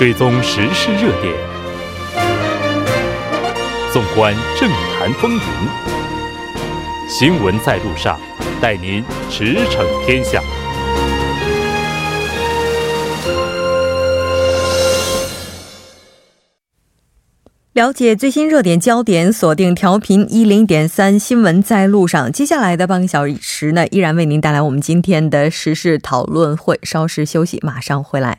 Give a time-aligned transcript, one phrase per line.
[0.00, 1.34] 追踪时事热点，
[3.92, 5.40] 纵观政坛风云，
[7.06, 8.18] 新闻在路上，
[8.62, 10.40] 带您驰骋天下。
[17.74, 22.32] 了解最新热点焦点，锁定调频一零点三新闻在路上。
[22.32, 26.80] 接下来的半个小时呢，依然为您带来我们今天的时事讨论会。
[26.82, 28.38] 稍事休息，马上回来。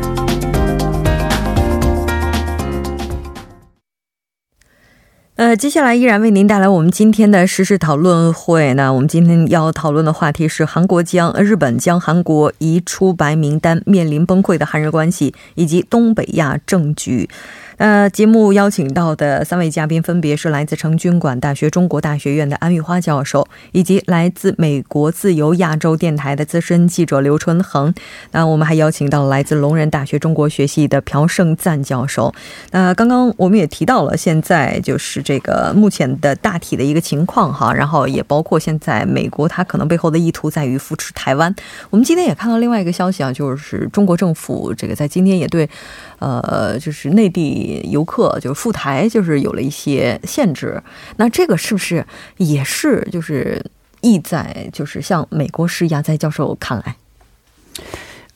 [5.41, 8.75] 呃，接下来依然为您带来我们今天的时事讨论会。
[8.75, 17.27] 那我们今天要讨论的话题是韩国将日本将韩国移出白名单，面临崩溃的韩日关系以及东北亚政局。
[17.81, 27.91] 呃，节目邀请到的三位嘉宾分别是来自成均馆大学中国大学院的安玉花教授，以及来自美国自由亚洲电台的资深记者刘春恒。
[28.33, 32.31] 那我们还邀请到了来自龙仁大学中国学系的朴胜赞教授。
[32.69, 41.51] 那刚刚我们也提到了，现在就是这个目前的大体的一个情况哈，然后也包括现在美国它可能背后的意图在于扶持台湾。
[41.89, 45.67] 我们今天也看到另外一个消息啊，就是中国政府这个在今天也对。
[46.21, 50.81] 呃，就是内地游客就是赴台，就是有了一些限制。
[51.17, 52.05] 那这个是不是
[52.37, 53.63] 也是就是
[54.01, 56.01] 意在就是向美国施压？
[56.01, 56.95] 在教授看来，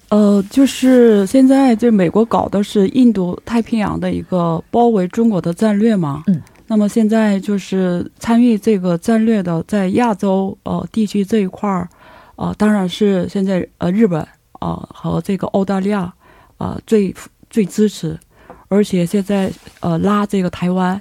[0.10, 6.24] 呃，就是现在这美国搞的是印度太平洋的一个包围中国的战略嘛。
[6.28, 6.42] 嗯。
[6.68, 11.88] 那么现在就是参与这个战略的，在亚洲呃地区这一块儿，
[12.36, 14.20] 啊，当然是现在呃日本
[14.60, 16.14] 啊和这个澳大利亚
[16.58, 17.14] 啊最。
[17.48, 18.20] 最支持，
[18.68, 21.00] 而且现在呃拉这个台湾，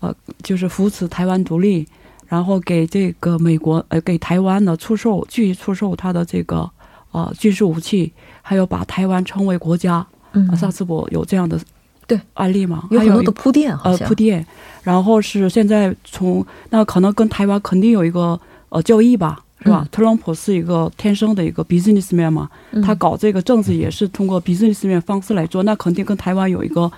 [0.00, 1.86] 呃就是扶持台湾独立，
[2.26, 6.68] 然后给这个美国呃给台湾呢出售继续出售他的这个
[7.12, 8.12] 呃军事武器，
[8.42, 10.06] 还有把台湾称为国家。
[10.32, 11.58] 嗯，上次我有这样的
[12.06, 14.46] 对案例嘛，有很多的铺垫，呃铺垫，
[14.82, 19.40] 然后是现在从那可能跟台湾肯定有一个呃交易吧。
[19.66, 19.86] 是吧？
[19.90, 22.48] 特朗普是一个天生的一个 businessman 嘛，
[22.84, 26.90] 他搞这个政治也是通过 businessman 方式来做，那肯定跟台湾有一个，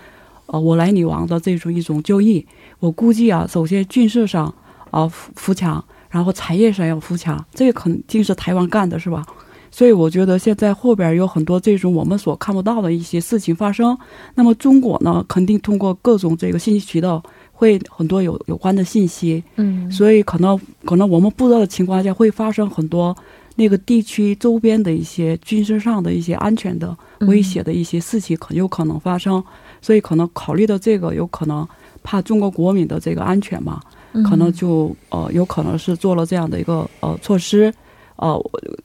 [0.47, 2.47] 呃，我来你往的这种一种交易。
[2.79, 4.55] 我估计啊，首先军事上
[4.91, 9.25] 啊扶扶强，然后产业上要扶强，这个肯定是台湾干的，是吧？
[9.71, 13.97] 所以我觉得现在后边有很多这种我们所看不到的一些事情发生。
[14.35, 17.23] 那么中国呢，肯定通过各种这个信息渠道。
[17.59, 23.17] 会很多有有关的信息，嗯，所以可能可能我们不知道的情况下，会发生很多
[23.57, 29.43] 那个地区周边的一些军事上的一些安全的威胁的一些事情，可有可能发生。
[29.83, 31.67] 所以可能考虑到这个，有可能
[32.05, 33.81] 怕中国国民的这个安全嘛，
[34.25, 37.75] 可能就呃有可能是做了这样的一个呃措施，
[38.15, 38.41] 呃，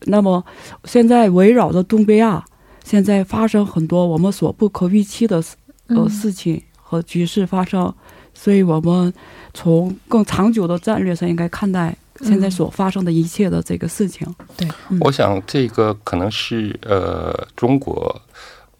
[0.05, 0.43] 那么
[0.85, 2.43] 现在围绕着东北亚，
[2.83, 5.43] 现在发生很多我们所不可预期的
[5.89, 7.93] 呃事情和局势发生。
[8.33, 9.13] 所以我们
[9.53, 14.27] 从更长久的战略上应该看待现在所发生的一切的这个事情。
[14.57, 14.67] 对，
[14.99, 18.21] 我想这个可能是呃中国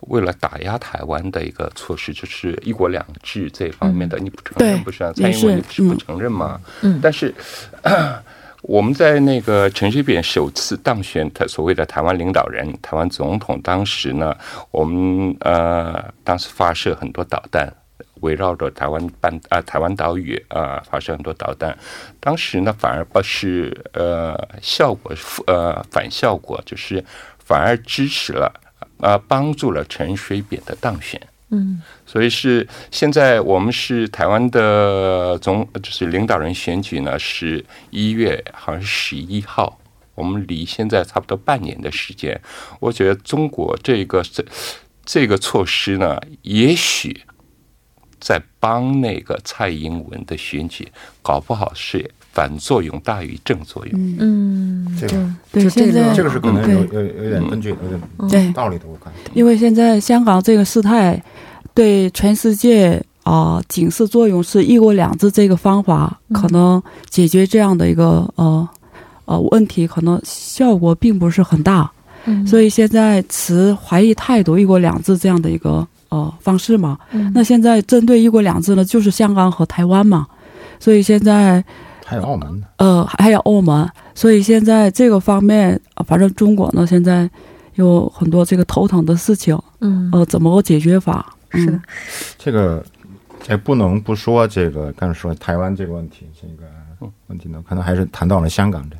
[0.07, 5.13] 为了打压台湾的一个措施，就是一国两制这方面的，你不承认不是啊？
[5.15, 6.59] 蔡英文是不承认吗？
[6.81, 6.99] 嗯。
[7.01, 7.33] 但是
[8.63, 14.35] 我们在那个陈水扁首次当选他所谓的台湾领导人、台湾总统，当时呢，
[14.71, 17.73] 我们呃当时发射很多导弹。
[18.23, 21.77] 围绕着台湾半啊台湾岛屿啊发射很多导弹，
[22.19, 25.13] 当时呢反而不是呃效果
[25.45, 27.03] 呃反效果，就是
[27.37, 28.51] 反而支持了
[28.99, 31.21] 啊帮助了陈水扁的当选。
[31.49, 39.77] 嗯，所以是现在我们是台湾的总就是领导人选举呢，是一月好像是十一号，
[40.15, 42.39] 我们离现在差不多半年的时间。
[42.79, 44.43] 我觉得中国这个这
[45.05, 47.21] 这个措施呢，也许。
[48.23, 50.87] 在帮那个蔡英文的选举，
[51.21, 54.15] 搞不好是反作用大于正作用。
[54.17, 57.75] 嗯，这个对，现在这个是可能有有有点根据，
[58.19, 58.85] 有点道理的。
[58.87, 61.21] 我看，因为现在香港这个事态
[61.73, 68.69] 对全世界啊警示作用是一国两制这个方法可能解决这样的一个呃
[69.25, 71.91] 呃问题，可能效果并不是很大。
[72.23, 75.85] 嗯，所以现在持怀疑态度，一国两制这样的一个。
[76.13, 76.95] 呃，方式嘛，
[77.33, 80.27] 那现在针对一国两制呢，就是香港和台湾嘛，
[80.79, 81.63] 所以现在
[82.05, 82.67] 还有澳门呢。
[82.77, 87.27] 呃，还有澳门，所以现在这个方面，反正中国呢，现在
[87.73, 89.59] 有很多这个头疼的事情。
[89.79, 91.35] 嗯，呃，怎么个解决法？
[91.49, 91.81] 是的，
[92.37, 92.85] 这个
[93.49, 98.95] 也不能不说这个，刚才说台湾这个问题，这个问题呢，可能还是谈到了香港的。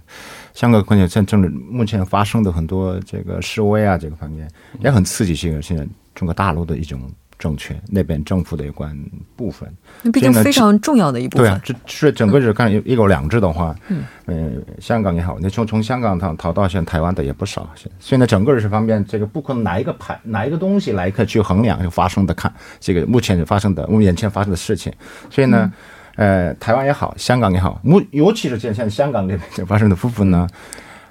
[0.55, 4.49] 香港关键在政治目前发生的很多这个示威啊，这个方面
[4.81, 5.61] 也很刺激性。
[5.61, 7.01] 现在中国大陆的一种。
[7.39, 8.97] 政权那边政府的有关
[9.35, 9.69] 部分，
[10.01, 11.45] 那毕竟非常重要的一部分。
[11.45, 17.69] 对啊，这是整个是看一国两制的话，嗯，呃，香港也好，你从从香港逃逃到现在台湾的也不少。
[17.75, 24.93] 现现在整个这方面，这个不可能哪一个牌哪一个东西来可去衡量发生的看这个目前发生的我们眼前发生的事情。
[25.29, 25.69] 所以呢，
[26.15, 30.47] 呃，台湾也好，香港也好，目尤其是现在香港这边发生的部分呢。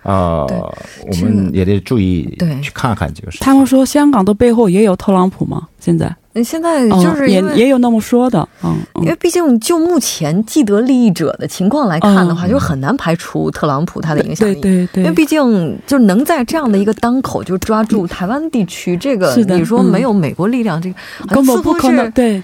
[0.02, 3.38] 啊，我们也得注意，对，去看看这个事。
[3.40, 5.69] 他们说香港的背后也有特朗普吗？
[5.78, 6.14] 现在？
[6.43, 14.54] 现在就是也也有那么说的，嗯，因为毕竟就目前既得利益者的情况来看的话，就很难排除特朗普他的影响力。
[14.54, 20.96] 对对对，因为毕竟就能在这样的一个当口就抓住台湾地区，这个你说没有美国力量，这个
[21.28, 22.10] 根本不可能。
[22.12, 22.43] 对。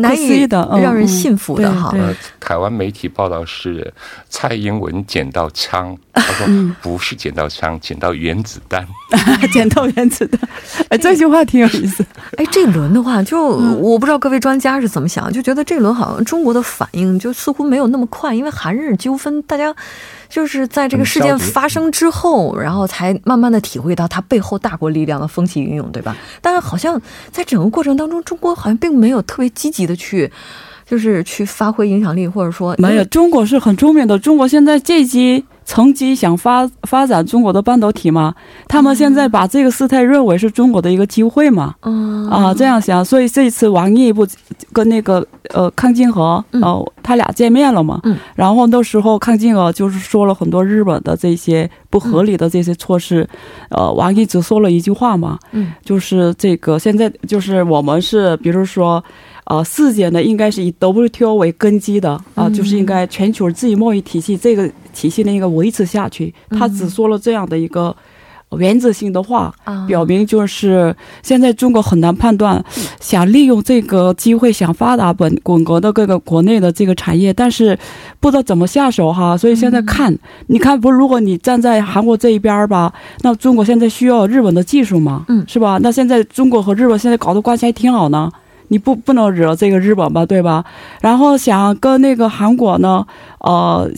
[0.00, 1.94] 难以的，让人信服的哈。
[2.40, 3.92] 台湾媒体报道是
[4.28, 6.46] 蔡英文捡到枪， 他说
[6.80, 8.86] 不是捡到枪，捡到原子弹，
[9.52, 10.40] 捡到原子弹。
[10.90, 12.04] 哎，这句话挺有意思。
[12.36, 19.74] 哎，这轮的话，就我不知道各位专家是怎么想，就觉得这轮好像中国的反应就似乎没有那么快，因为韩日纠纷，大家。
[20.28, 26.16] 就是在这个事件发生之后，然后才慢慢的体会到它背后大国力量的风起云涌，对吧？
[26.40, 27.00] 但是好像
[27.30, 30.30] 在整个过程当中，中国好像并没有特别积极的去，
[30.86, 33.04] 就是去发挥影响力，或者说没有。
[33.04, 35.44] 中国是很聪明的，中国现在这级。
[35.66, 38.32] 曾经想发发展中国的半导体吗？
[38.68, 41.74] 他们现在把这个事态认为是中国的一个机会嘛？
[41.82, 44.24] 嗯啊，这样想，所以这次王毅不
[44.72, 48.00] 跟那个呃康金和呃他俩见面了嘛？
[48.04, 53.28] 嗯，然后那时候康金和就是说了很多日本的这些不合理的这些措施，
[53.70, 55.36] 呃，王毅只说了一句话嘛？
[55.50, 59.02] 嗯，就是这个现在就是我们是比如说。
[59.46, 66.34] 啊，世界呢应该是以 WTO 为根基的啊，就是应该全球自由贸易体系这个体系呢应该维持下去。
[66.50, 67.94] 他只说了这样的一个
[68.58, 69.54] 原则性的话，
[69.86, 72.64] 表明就是现在中国很难判断，
[73.00, 77.78] 想利用这个机会想发达本滚国的各个国内的这个产业，但是
[78.18, 79.36] 不知道怎么下手哈。
[79.36, 80.16] 所以现在看，
[80.48, 80.90] 你看不？
[80.90, 85.24] 如果你站在韩国这一边吧，那中国现在需要日本的技术嘛？
[85.28, 85.78] 嗯，是吧？
[85.80, 88.28] 那现在中国和日本现在搞的关系还挺好呢。
[88.68, 90.64] 你不不能惹这个日本吧，对吧？
[91.00, 93.06] 然后想跟那个韩国呢，
[93.40, 93.90] 呃，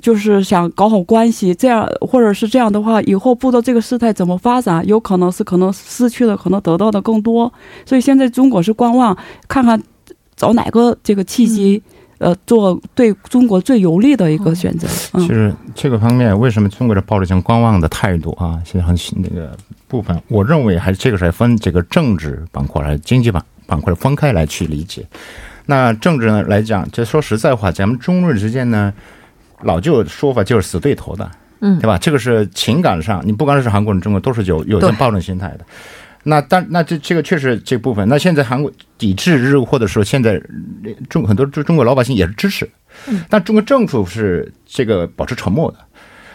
[0.00, 7.52] 就是想搞好关系，这样或者是这样的话，以后不知道这个事态怎么发展，有可能是可能失去的，可能得到的更多。
[7.84, 9.16] 所以现在中国是观望，
[9.48, 9.80] 看看
[10.36, 11.82] 找哪个这个契机，
[12.18, 14.86] 呃，做对中国最有利的一个选择。
[15.18, 18.60] 其实这个方面，为什么中国的抱着一种观望的态度啊？
[18.64, 19.56] 现在很那个
[19.88, 23.44] 部分，我认为还是这个是分这个政治板块还是经济板。
[23.72, 25.06] 板块分开来去理解，
[25.64, 28.92] 那政治呢来讲，就说实在话，咱们中日之间呢，
[29.62, 31.30] 老旧说法就是死对头的，
[31.60, 31.96] 嗯，对吧？
[31.96, 35.64] 这个是情感上，你不管是韩国人、中国，都是有有这暴政心态的。
[36.24, 40.38] 那但那这这个确实这部分，那现在韩国抵制日，或者说现在
[41.08, 42.68] 中很多中中国老百姓也是支持，
[43.30, 45.78] 但中国政府是这个保持沉默的。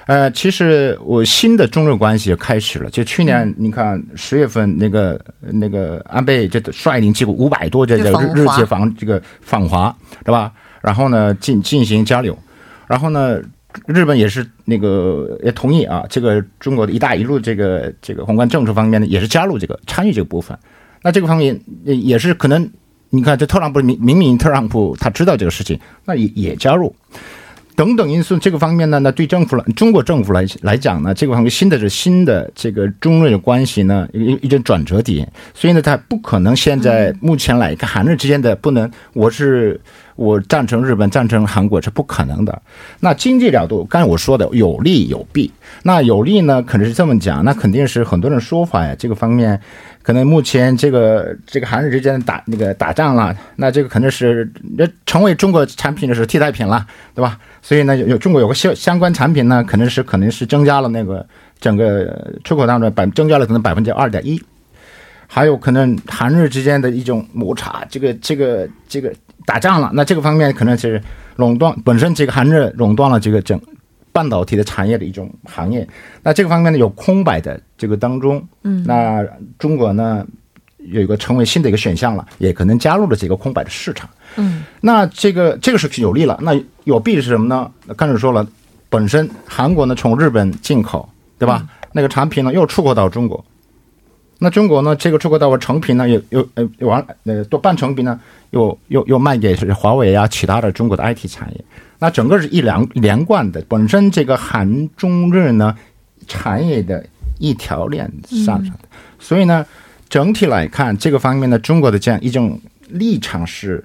[0.08, 2.90] 呃，其实我新的中日关系开始了。
[2.90, 10.54] 就去年，你看十月份那个那个安倍这率领几乎五百多这个日日籍访这个访华，对吧？
[10.82, 12.38] 然后呢进进行交流，
[12.88, 13.38] 然后呢
[13.86, 20.58] 日本也是那个也同意啊，这个中国的一带一路这个这个宏观政策方面呢也是加入这个参与这个部分。
[21.02, 22.66] 那这个方面也是可能，
[23.10, 26.96] 你看这特朗普明明明特朗普他知道这个事情，那也也加入。
[27.78, 39.80] 等等因素，这个方面呢，那对政府来，中国政府来来讲呢，这个方面新的是新的这个中日的关系呢，一一种转折点，所以呢，它不可能现在目前来看，韩日之间的不能，我是
[40.16, 42.60] 我赞成日本，赞成韩国是不可能的。
[43.00, 45.52] 那经济角度，刚才我说的有利有弊，
[45.84, 49.62] 那有利呢，可能是这么讲，那肯定是很多人说法呀，这个方面。
[50.08, 57.38] 可能目前这个这个韩日之间打那个打仗了，那这个肯定是那成为中国产品的是替代品了，对吧？
[57.62, 61.28] 所以呢，有中国有个相相关产品呢，可能是可能是增加了那个
[61.60, 64.42] 整个出口当中百增加了可能百分之二点一，
[65.28, 69.14] 还有可能韩日之间的一种摩擦，这个这个这个
[69.46, 71.02] 打仗了，那这个方面可能是
[71.36, 73.60] 垄断本身这个韩日垄断了这个整。
[74.18, 75.88] 半导体的产业的一种行业，
[76.24, 79.24] 那这个方面呢有空白的这个当中，嗯，那
[79.60, 80.26] 中国呢
[80.80, 84.10] 有一个成为新的一个选项了，也可能加入了这个空白的市场。
[84.38, 86.40] 嗯，那这个这个是有利了。
[86.42, 87.72] 那有弊是什么呢？
[87.96, 88.48] 刚才说了，
[88.90, 91.08] 本身韩国呢从日本进口，
[91.38, 91.64] 对吧？
[91.92, 93.46] 那个产品呢又出口到中国，
[94.40, 98.20] 那中国呢这个出口到我成品呢又又呃完呃多半成品呢
[98.50, 101.64] 又又又卖给是华为啊其他的中国的 IT 产业。
[102.00, 105.76] 那整个是一连连贯的，本身这个韩中日呢
[106.28, 107.04] 产业的
[107.40, 108.88] 一条链上上的，
[109.18, 109.66] 所以呢
[110.08, 113.84] 整体来看这个方面呢，中国的这样一种立场是，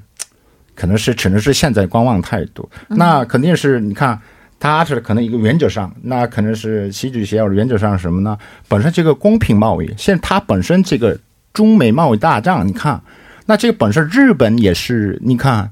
[0.74, 2.68] 可能是只能是现在观望态度。
[2.88, 4.20] 那肯定是你看，
[4.60, 8.36] 他是可能一个原则上，那可能是习主席要原则上什么呢？
[8.68, 11.18] 本身这个公平贸易，现在它本身这个
[11.54, 13.02] 中美贸易大战，你看，
[13.46, 15.70] 那这个本身日本也是，你看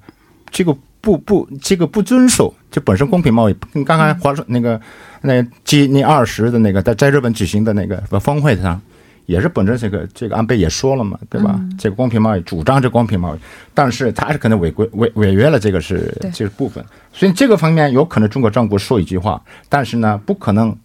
[0.50, 0.74] 这个。
[1.00, 3.56] 不不，这个不遵守，就本身公平贸易。
[3.72, 4.80] 跟刚刚华说那个
[5.22, 8.80] 那 G 那二十的那个在在日本举行的那个峰会上，
[9.26, 11.58] 也是本身这个这个安倍也说了嘛，对吧？
[11.78, 13.38] 这个公平贸易主张这公平贸易，
[13.72, 16.84] 但是他是可能违规违违约了，这个是这个部分。
[17.12, 20.76] 所以这个方面有可能中国政府说一句话，但是呢，不可能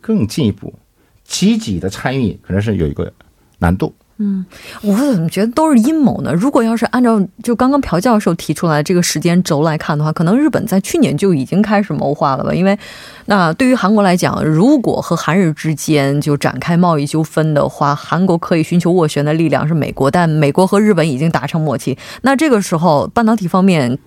[0.00, 0.74] 更进一步
[1.24, 3.10] 积极的参与，可能是有一个
[3.58, 3.94] 难度。
[4.18, 4.44] 嗯，
[4.82, 6.32] 我怎么觉得都是阴谋呢？
[6.32, 12.54] 如果要是按照就刚刚朴教授提出来这个时间轴来看的话，可能日本在去年就已经开始谋划了吧？
[12.54, 12.78] 因为
[13.26, 23.98] 那对于韩国来讲，如果和韩日之间就展开贸易纠纷的话，韩国可以寻求斡旋的力量是美国，但美国和日本已经达成默契，那这个时候半导体方面。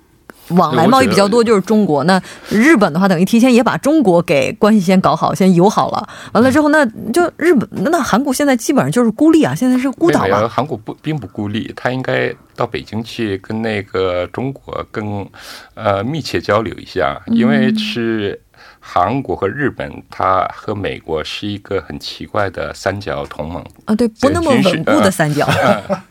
[0.49, 6.07] 往来贸易比较多就是中国，那日本的话等于提前也把中国给关系先搞好，先友好了。
[6.33, 10.47] 完了之后，那就日本那韩国现在基本上就是孤立啊，现在是孤岛了。
[10.47, 15.27] 韩国不并不孤立，他应该到北京去跟那个中国更
[15.73, 18.41] 呃密切交流一下，因为是。
[18.87, 25.47] 韩国和日本，它和美国是一个很奇怪的三角同盟啊，对，不那么稳固的三角。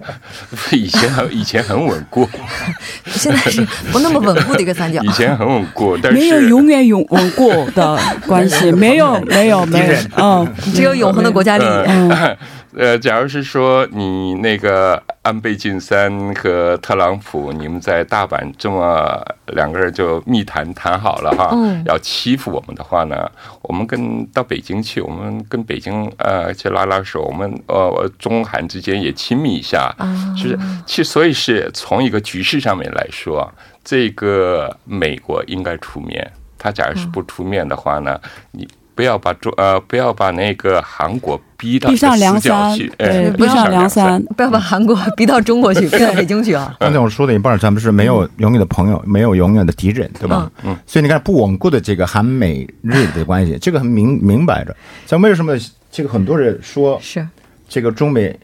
[0.73, 2.29] 以前以前很稳固，
[3.07, 5.01] 现在是不那么稳固的一个三角。
[5.07, 7.97] 以前很稳固，但是没有永远永稳固的
[8.27, 12.37] 关系，没有没有没有，嗯，只有永恒的国家利益。
[12.77, 23.31] 呃，假如是说你那个安倍晋三和特朗普，你们在大阪这么两个人就密谈谈好了哈，要欺负我们的话呢，
[23.63, 29.91] 我们跟到北京去，我们跟北京呃去拉拉手，我们呃中韩之间也亲密一下，
[30.37, 33.51] 就是其实所以是从一个局势上面来说，
[33.83, 38.69] 这个美国应该出面，他假如是不出面的话呢，你。
[38.95, 46.75] 不要把中呃，不要把那个韩国逼到逼上梁山，对，逼上梁山，不要把韩国逼到中国去， 逼到北京去啊！
[46.79, 50.51] 刚才我说的一半，咱们是没有永远的朋友，没有永远的敌人，对吧？
[50.63, 50.77] 嗯。
[50.87, 54.75] 所以你看，不稳固的这个韩美日的关系，这个很明明摆着。
[55.07, 55.55] 像为什么
[55.91, 57.27] 这个很多人说是
[57.69, 58.39] 这个中美？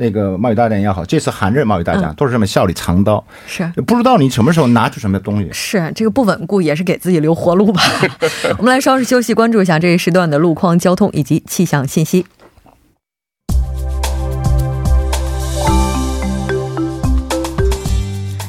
[0.00, 5.50] 那个贸易大战也好，这次韩日贸易大战都是这么笑里藏刀，是不知道你什么时候拿出什么东西。
[5.52, 7.82] 是这个不稳固，也是给自己留活路吧。
[8.58, 12.24] 我们来稍事休息，关注一下这一时段的路况、交通以及气象信息。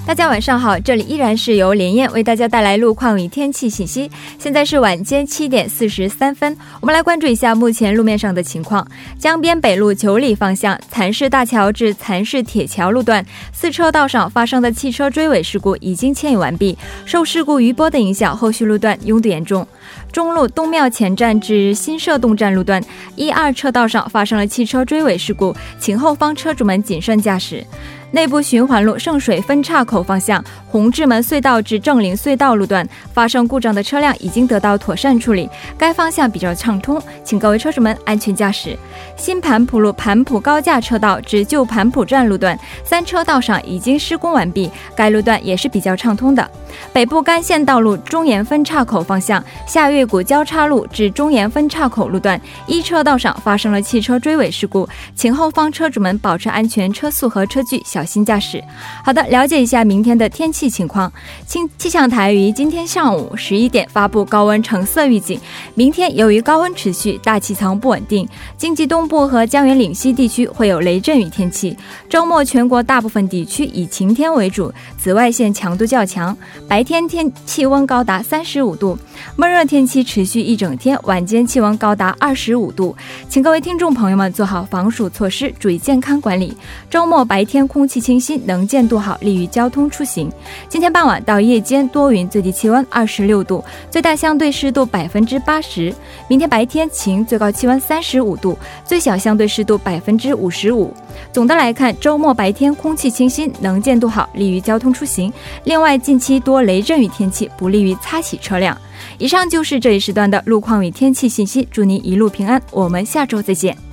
[0.10, 4.10] 大家晚上好，这里依然是由连燕为大家带来路况与天气信息。
[4.39, 8.88] 现在是晚间七点四十三分，我们来关注一下目前路面上的情况。
[9.20, 13.24] 江边北路九里方向蚕市大桥至蚕市铁桥路段
[13.54, 16.75] 四车道上发生的汽车追尾事故已经牵引完毕，
[17.06, 19.68] 受事故余波的影响，后续路段拥堵严重。
[20.12, 22.84] 中路东庙前站至新社东站路段
[23.16, 27.63] 一二车道上发生了汽车追尾事故，请后方车主们谨慎驾驶。
[28.12, 38.78] 内部循环路圣水分岔口方向红志门隧道至正陵隧道路段发生故障的车辆已经得到妥善处理，该方向比较畅通，请各位车主们安全驾驶。
[39.16, 46.50] 新盘浦路盘浦高架车道至旧盘浦站路段三车道上已经施工完毕，该路段也是比较畅通的。
[46.94, 58.63] 北部干线道路中岩分岔口方向下月谷交叉路至中岩分岔口路段一车道上发生了汽车追尾事故，请后方车主们保持安全车速和车距，小小心驾驶。
[59.03, 61.12] 好的，了解一下明天的天气情况。
[61.46, 65.38] 气气象台于今天上午十一点发布高温橙色预警，
[65.75, 68.25] 明天由于高温持续，大气层不稳定，
[68.58, 71.75] 经济东部和江源岭西地区会有雷阵雨天气。
[72.08, 76.36] 周末全国大部分地区以晴天为主，紫外线强度较强。
[76.70, 78.98] 白天天气温高达三十五度，
[79.36, 82.96] 闷热天气持续一整天，晚间气温高达二十五度，
[83.27, 86.56] 请各位听众朋友们做好防暑措施，注意健康管理。
[86.89, 90.31] 周末白天空气清新，能见度好，利于交通出行。
[90.69, 95.91] 今天傍晚到夜间多云，最低气温二十六度，最大相对湿度百分之八十。
[96.27, 98.55] 明天白天晴，最高气温三十五度，
[98.86, 100.93] 最小相对湿度百分之五十五。
[101.34, 105.34] 总的来看，周末白天空气清新，能见度好，利于交通出行。
[105.63, 108.77] 另外，近期多雷阵雨天气，不利于擦洗车辆。
[109.17, 113.88] 以上就是这一时段的路况与天气信息，祝您一路平安，我们下周再见。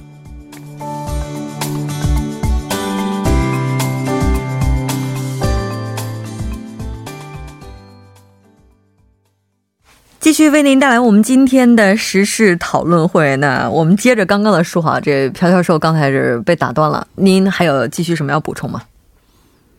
[10.44, 13.34] 续为您带来我们今天的时事讨论会。
[13.36, 18.82] 那我们接着刚刚的说哈，这朴教授刚才是被打断了，您还有继续什么要补充吗？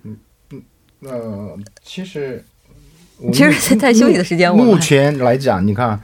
[0.03, 0.17] 嗯
[0.51, 0.61] 嗯，
[0.99, 1.11] 那，
[1.83, 2.43] 其实
[3.31, 5.99] 其实，在休息的时间，目前来讲，你看，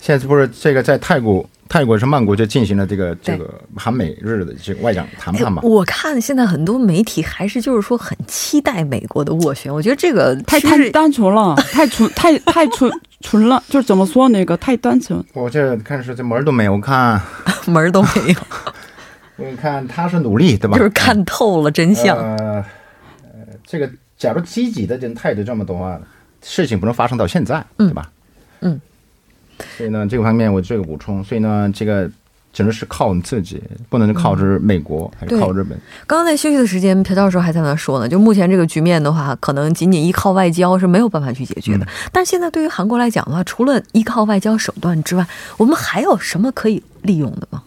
[0.00, 5.60] 现在不是这个在泰国，泰国是曼谷就进行了这个这个韩美日的这个外长谈判嘛？
[5.62, 12.90] 我看现在很多媒体还是就是说很期待美国的斡旋，我觉得这个太太单纯了， 太纯太太纯。
[13.22, 15.22] 纯了，就是怎么说那个太单纯。
[15.34, 17.20] 我这看是这门儿都没有看，
[17.68, 18.34] 门儿都没有。
[19.36, 20.78] 我看他是努力，对吧？
[20.78, 22.16] 就是看透了真相。
[22.16, 22.64] 呃，
[23.62, 26.00] 这个假如积极的这态度这么多话，
[26.42, 28.10] 事情不能发生到现在，对吧？
[28.60, 28.80] 嗯。
[29.76, 31.22] 所以呢，这个方面我做个补充。
[31.22, 32.10] 所以呢，这个。
[32.52, 35.78] 只能是靠你自己，不能靠着美国，还是靠日本。
[36.04, 41.86] 刚刚在休息的时间，朴教授还在那说呢，就目前这个局面的话，可能仅仅依靠外交是没有办法去解决的。
[42.10, 45.24] 但是现在对于韩国来讲的话，除了依靠外交手段之外，
[45.58, 47.62] 我们还有什么可以利用的吗？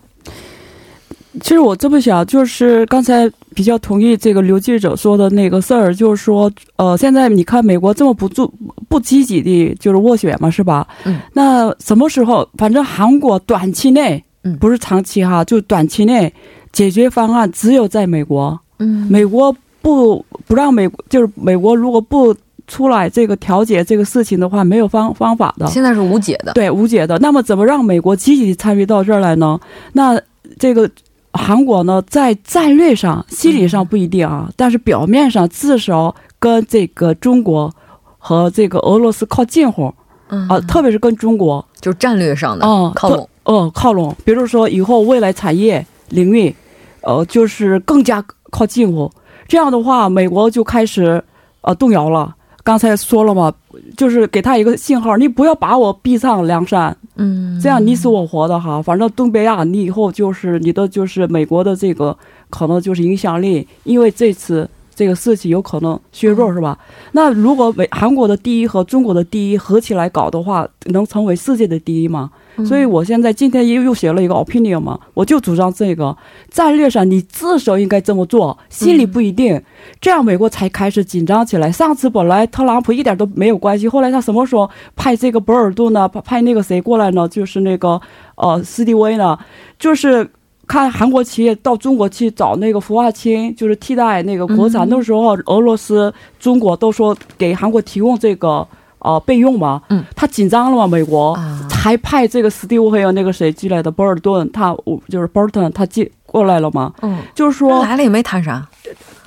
[1.42, 8.52] 其实我这么想，就是刚才比较同意这个刘记者说的那个事儿，就是说，呃，现在你看美国这么不注
[8.88, 10.88] 不积极的，就是斡旋嘛，是吧？
[11.06, 11.20] 嗯。
[11.34, 12.48] 那什么时候？
[12.58, 14.24] 反正韩国短期内。
[14.46, 16.34] 嗯，不是长期哈，就短期内
[16.74, 18.60] 解决方案只有在美国。
[18.80, 22.36] 嗯，美国不不让美，就是美国如果不
[22.68, 25.66] 出来这个调解这个事情的话，没有方方法的。
[25.68, 27.18] 现在是无解的，对，无解的。
[27.20, 29.58] 那么怎么让美国积极参与到这儿来呢？
[29.94, 30.20] 那
[30.60, 30.92] 这个
[31.34, 37.74] 韩国呢，在战略上、心理上不一定啊，但是表面上至少跟这个中国
[38.18, 39.94] 和这个俄罗斯靠近乎。
[40.30, 43.30] 嗯啊，特别是跟中国，就战略上的嗯靠拢。
[43.44, 46.56] 嗯，靠拢，比如说以后未来产业领域，
[47.02, 49.12] 呃，就是更加靠近乎。
[49.48, 51.24] 这样的话，美国就开始
[51.62, 52.34] 呃动摇了。
[52.64, 53.54] 刚才说了嘛，
[53.98, 58.82] 就是给他一个信号，你不要把我逼上梁山，嗯，这样你死我活的哈。
[58.82, 62.18] 反正东北亚，你以后就是你的就是美国的这个
[62.50, 66.78] 可能就是影响力，因为这次这个事情有可能削弱，是吧？
[67.14, 72.30] 那如果美韩国的第一和中国的第一合起来搞的话，能成为世界的第一吗？
[72.68, 76.16] 所以，我现在今天又又写了一个 opinion 嘛，我就主张这个
[76.52, 79.60] 战略上，你至少应该这么做，心里不一定，
[80.00, 81.72] 这样美国才开始紧张起来。
[81.72, 86.08] 上次本来特朗普一点都没有关系，后来他什么时候派这个博尔顿呢？
[86.08, 87.28] 派派那个谁过来呢？
[87.28, 88.00] 就是那个
[88.36, 89.36] 呃斯蒂威呢？
[89.80, 90.30] 就是
[90.68, 94.88] 看韩国企业到中国去找那个氟化氢，就是替代那个国产。
[94.90, 98.68] 那时候俄罗斯、中国都说给韩国提供这个。
[99.06, 101.38] 呃，备用嘛，嗯，他紧张了嘛，美国。
[101.70, 104.74] 还派这个斯蒂夫还有那个谁寄来的博尔顿，他
[105.10, 108.66] 就是博尔顿，他寄过来了嘛，嗯，就是说来了也没谈啥，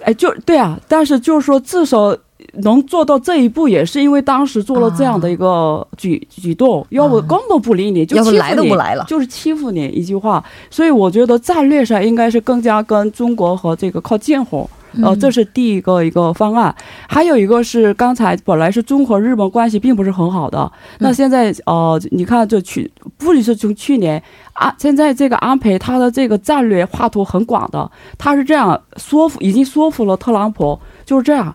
[0.02, 2.16] 哎，就对啊，但是就是说至少
[2.62, 14.68] 能做到这一步，也是因为当时做了这样的一个举举动，要不根本不理你，就来都不来了，就是欺负你一句话，所以我觉得战略上应该是更加跟中国和这个靠近乎。
[15.02, 16.74] 呃，这是第一个一个方案，
[17.06, 24.22] 还有一个是刚才本来是中和日本关系并不是很好的，那现在呃，你看这去，不仅是从去年
[24.54, 31.54] 啊，现在这个安倍他的这个战略画图很广的，他是这样说服，已经说服了特朗普，就是这样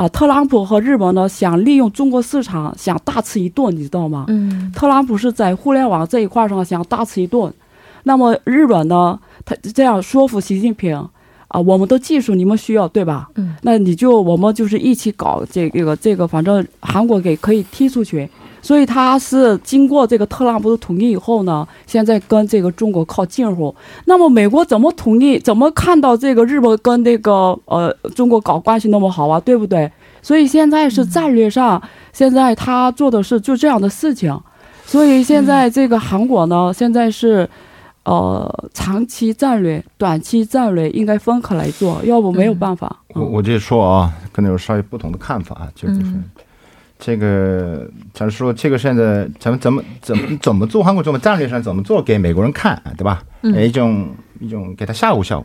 [0.00, 4.24] 啊，特朗普和日本呢想利用中国市场想大吃一顿，你知道吗？
[4.28, 7.52] 嗯，特朗普是在互联网这一块上想大吃一顿，
[8.04, 11.06] 那么日本呢，他这样说服习近平。
[11.48, 13.28] 啊，我们的技术你们需要对吧？
[13.34, 18.30] 嗯，那你就我们就是一起搞这个这个，反正韩国给可以踢出去，
[18.62, 23.74] 所以他是经过这个特朗普的同意以后呢，现在跟这个中国靠近乎。
[24.04, 25.38] 那么美国怎么同意？
[25.38, 29.40] 怎么看到这个日本跟那个呃中国搞关系那么好啊？
[29.40, 29.90] 对不对？
[30.22, 31.80] 所以现在是战略上，
[32.12, 34.38] 现在他做的是就这样的事情。
[34.84, 37.48] 所以现在这个韩国呢，现在是。
[38.02, 42.96] 呃，长期战略、短期战略应该分开来做，要不没有办法。
[43.08, 46.00] 我我就说啊，可能有稍微不同的看法啊，就是
[47.00, 53.24] 这个，假如说这个现在咱们怎么怎么怎么做韩国怎么战略上怎么做给美国人看，对吧？
[53.42, 55.44] 一种一种给他吓唬吓唬。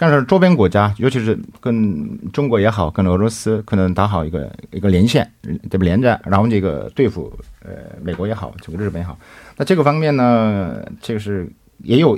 [0.00, 5.28] 但是周边国家，尤其是跟中国也好，跟俄罗斯可能打好一个一个连线，
[5.68, 7.32] 对不连着，然后这个对付
[7.64, 9.18] 呃美国也好，这个日本也好，
[9.56, 12.16] 那这个方面呢，这个是也有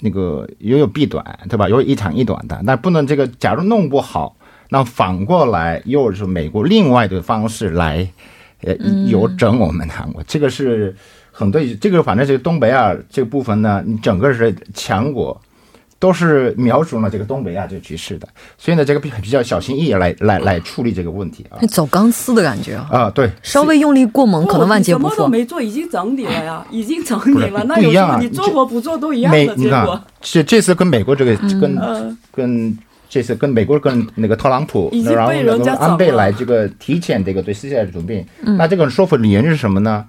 [0.00, 1.70] 那个也有弊端，对吧？
[1.70, 4.36] 有一长一短的，但不能这个假如弄不好，
[4.68, 8.08] 那反过来又是美国另外的方式来
[8.62, 8.74] 呃
[9.06, 10.94] 有整我们韩国，这个是
[11.30, 15.40] 很对这个反正这个东北亚这个部分呢，你整个是强国。
[15.96, 25.08] 都是瞄准了这个东北亚这个局势的，所以呢，这个比比较小心翼翼来来来处理这个问题啊，走钢丝的感觉啊，啊对，稍微用力过猛可能万劫不复。
[25.14, 29.98] 什么都没做，已经整你了呀，已经整你了，那有什么你做或不做都一样的结果。
[30.20, 31.74] 这这次跟美国这个跟
[32.30, 32.78] 跟
[33.14, 38.26] 这次跟美国跟那个特朗普，然后那个安倍来这个提前这个对世界的准备，
[38.58, 40.04] 那这个说服理由是什么呢？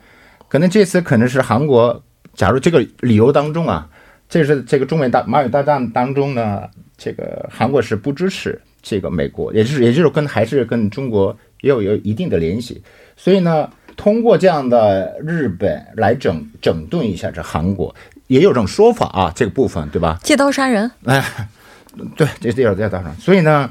[0.48, 2.02] 可能这次可能是韩国，
[2.34, 3.88] 假如这个理由当中啊。
[4.28, 6.64] 这是这个中美大马友大战当中呢，
[6.98, 12.82] 这个韩国是不支持这个美国，也就是也就是跟还是跟中国也有有一定的联系，
[13.16, 17.94] 所以呢，通过这样的日本来整整顿一下这韩国，
[18.26, 20.18] 也有种说法啊，这个部分对吧？
[20.24, 21.24] 借刀杀人，哎，
[22.16, 23.70] 对，这这有借刀杀人，所以呢。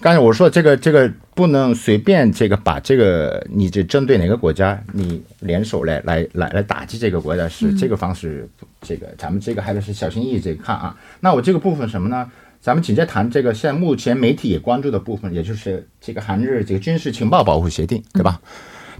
[0.00, 8.46] 刚才我说这个这个不能随便这个把这个你这针对哪个国家你联手来来来来打击这个国家是这个方式，
[8.82, 10.94] 这个咱们这个还得是小心翼翼这个看啊。
[11.20, 12.30] 那我这个部分什么呢？
[12.60, 18.38] 咱们紧接谈这个现在目前媒体也关注的部分，也就是这个韩日这个军事情报保护协定，对吧？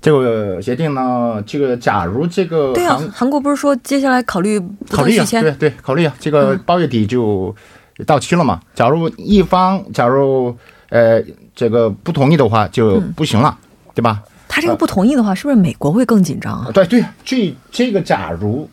[0.01, 5.27] 这个协定呢，这个假如这个对啊，韩国不是说接下来考虑考虑啊？
[5.31, 6.15] 对对，考虑啊。
[6.19, 7.55] 这个八月底就
[8.07, 8.61] 到期了嘛。
[8.75, 10.57] 假如一方假如
[10.91, 11.23] 呃，
[11.55, 13.59] 这个不同意的话就不行了，
[13.95, 14.23] 对吧？
[14.47, 16.71] 他这个不同意的话，是不是美国会更紧张啊？
[16.73, 18.69] 对对，这这个假如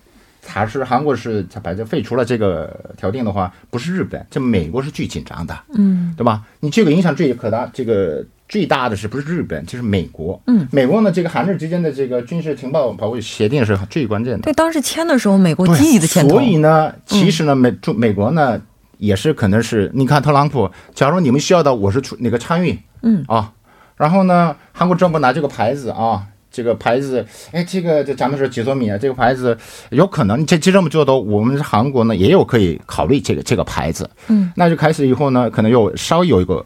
[0.45, 6.43] 他是韩国是他把这废除了这个条定的话，不是日本，这美国是最紧张的，嗯，对吧？
[6.59, 9.65] 你这个影响最可大，这个最大的是不是日本？
[9.65, 14.41] 就是美国，嗯，美国呢，这个韩日之间的这个军事情报保护协定是最关键的。
[14.41, 18.61] 对，当时签的时候，美国积极的签，所以呢，其实呢，美中美国呢。
[19.01, 23.25] 也是可能是，你看特朗普，假如你们需要的我是出那个参与，嗯。
[23.27, 23.51] 啊，
[23.97, 29.57] 然后呢，韩国政府拿这个牌子啊，这个牌子，哎，这个这咱们说几多米啊，这个牌子
[29.89, 36.63] 有可能这这这么做的，我们韩国呢也有可以考虑这个这个牌子，嗯，那就开始以后呢，可能又稍微有一个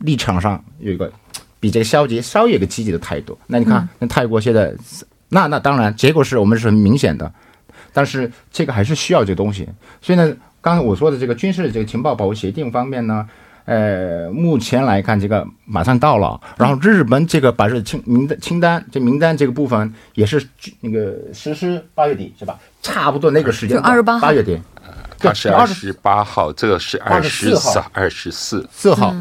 [0.00, 1.10] 立场上有一个
[1.60, 4.70] 比这个消极稍微有个积极的态度，那你看那泰国现在，
[5.30, 7.32] 那那当然结果是我们是很明显的，
[7.90, 9.66] 但是这个还是需要这个东西，
[10.02, 10.36] 所以呢。
[10.60, 13.26] 刚才我说的这个军事这个情报保护协定方面呢，
[13.64, 20.46] 呃，目前来看这个马上到了，然后日本这个把这清名单清单这名单这个部分也是
[20.80, 22.58] 那个实施八月底是吧？
[22.82, 24.60] 差不多那个时间就二十八八月底，
[25.18, 28.68] 它是二十八号，这个是二十四二十四。
[28.70, 29.14] 四号，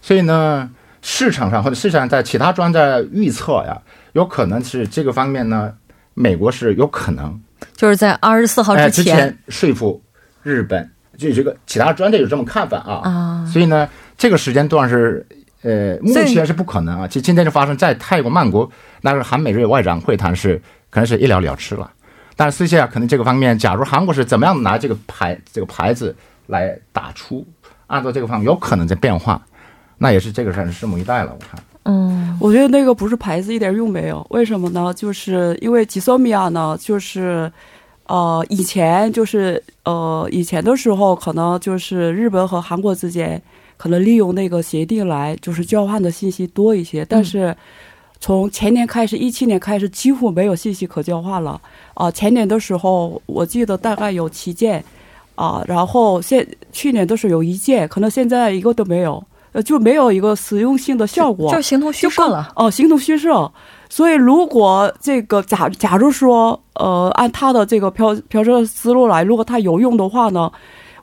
[0.00, 0.70] 所以呢，
[1.02, 3.80] 市场上或者市场在其他专家预测呀，
[4.12, 5.72] 有可能是这个方面呢，
[6.14, 7.40] 美国是有可能。
[7.74, 10.02] 就是在二十四号之前说服。
[10.46, 15.26] 日本就这个其他专家有这么看法啊，所以呢，这个时间段是
[15.62, 17.08] 呃，目前是不可能啊。
[17.08, 20.56] 其实今天就发生在泰国曼谷，那个韩美日外长会谈是
[20.88, 21.90] 可能是一了了之了。
[22.36, 26.14] 但是私下可能这个方面，假如韩国是怎么样拿这个牌这个牌子
[26.46, 27.44] 来打出，
[27.88, 29.42] 按照这个方面有可能在变化，
[29.98, 31.32] 那也是这个事儿拭目以待了。
[31.32, 34.94] 我看，嗯，我觉得那个不是牌子一点用没有，为什么呢？
[34.94, 37.50] 就是因为吉索米亚呢，就是。
[38.08, 43.40] 呃，以前就是呃，以前的时候可能就是日本和韩国之间
[43.76, 47.54] 可能利用那个协定来就是交换的信息多一些，但是
[48.20, 51.60] 从前年开始，一七年开始几乎没有信息可交换了。
[51.94, 54.82] 啊，前年的时候我记得大概有七件，
[55.34, 62.52] 啊，然后现去年都是有一件，可能现在一个都没有，呃，就没有一个实用性的效果，就形同虚设了。
[62.54, 63.52] 哦，形同虚设。
[63.88, 70.50] 所以，如果这个假假如说，呃，按他的这个飘飘车思路来，如果他有用的话呢，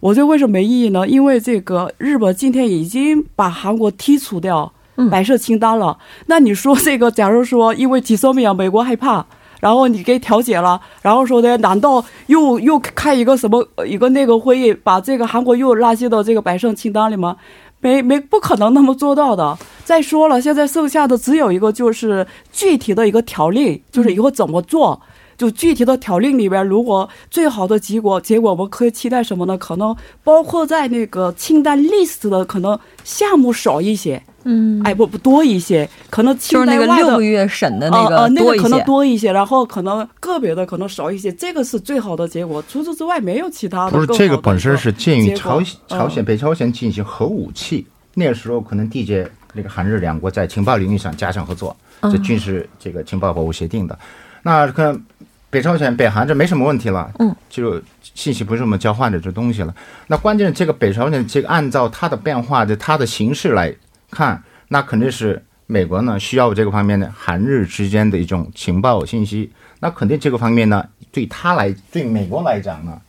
[0.02, 1.08] 我觉得为什么没意义呢？
[1.08, 4.72] 因为这个日本今天已经把韩国剔除掉
[5.10, 5.98] 白色清单了。
[6.28, 9.26] 那你说这个，假如说因为几十米啊，美国害怕，
[9.62, 17.38] 然后你给调解了，然后说的，难道又又开一个什么一个那个会议，把这个韩国又拉进到这个白色清单里吗？
[17.80, 19.58] 没没不可能那么做到的。
[19.94, 25.00] 再说了，现在剩下的只有一个，就是具体的一个条令，就是以后怎么做。
[25.38, 29.56] 就具体的条令里边，如果最好的结果，结果我们可以期待什么呢？
[29.56, 42.64] 可能包括在那个清单 list 的可能项目少一些，嗯，哎不不多一些，可能就是那个六个月审的那个那个可能多一些，然后可能个别的可能少一些，这个是最好的结果。
[42.68, 43.92] 除此之外，没有其他的。
[43.92, 53.98] 不是这个本身是鉴于朝朝鲜北朝鲜进行核武器，那个时候可能缔结那个韩日两国在情报领域上加强合作，这军事这个情报保护协定的。
[54.42, 55.00] 那看
[55.50, 59.74] 北朝鲜、北韩这没什么问题了，嗯，就信息不是这么交换的这东西了。
[60.08, 63.74] 那关键这个北朝鲜这个按照它的变化的它的形式来
[64.12, 69.52] 看，那肯定是美国呢需要这个方面的韩日之间的一种情报信息。
[69.80, 73.00] 那肯定这个方面呢，对他来对美国来讲呢。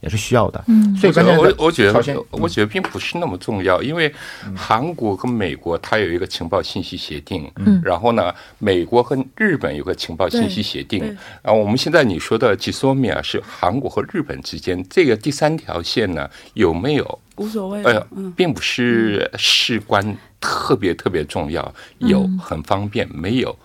[0.00, 4.12] 也是需要的，嗯，所以我我觉得，我觉得并不是那么重要，因为
[4.54, 11.04] 韩国跟美国它有一个情报信息协定，嗯，然后呢，美国和日本有个情报信息协定，
[11.42, 17.18] 然后我们现在你说的吉索米啊，是韩国和日本之间这个第三条线呢，有没有？
[17.36, 17.82] 无所谓？
[17.84, 18.02] 哎
[18.36, 23.56] 并不是事关特别特别重要，有很方便，没有。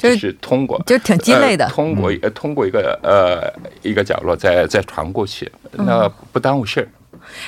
[0.00, 1.68] 就是通过，就挺鸡肋的。
[1.68, 6.88] 通过呃，通过一个呃一个角落再再传过去，那不耽误事儿。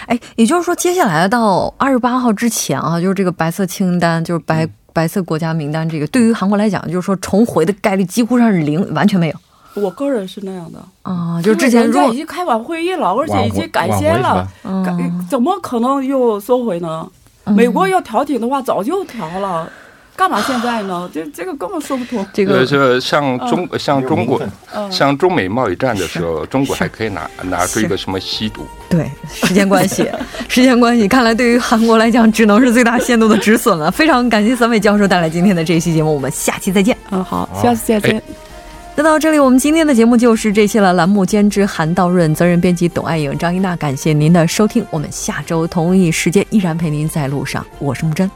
[0.07, 9.35] 哎，也就是说，接下来到二十八号之前啊，就是这个白色清单，就是白白色国家名单，这个对于韩国来讲，就是说重回的概率几乎上是零，完全没有。
[9.75, 14.47] 我个人是那样的啊，就之前已经开完会议了，而且已经改签了，
[14.85, 14.93] 改
[15.31, 17.09] 怎么可能又收回呢？
[17.47, 19.69] 美国要调停的话，早就调了。
[20.14, 21.11] 干嘛现在呢？
[21.12, 22.25] 这这个根本说不通。
[22.33, 24.40] 这个就像中像中国，
[24.90, 28.66] 像中美贸易战的时候，中国还可以拿拿出一个什么吸毒？
[28.90, 30.07] 对，时间关系，
[30.48, 33.90] 时间关系，看来对于韩国来讲，只能是最大限度的止损了。
[33.90, 36.96] 非常感谢三位教授带来今天的这一期节目，我们下期再见。
[37.11, 38.22] 嗯，好，下次再见。
[38.94, 40.92] 那到这里，我们今天的节目就是这些了。
[40.92, 44.85] 栏目监制韩道润，责任编辑董爱颖、张一娜，感谢您的收听。
[44.90, 47.64] 我们下周同一时间依然陪您在路上。
[47.79, 48.31] 我是木真。